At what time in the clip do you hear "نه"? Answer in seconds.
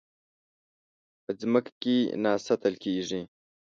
2.23-2.31